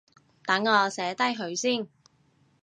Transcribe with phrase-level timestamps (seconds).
[0.45, 1.87] 等我寫低佢先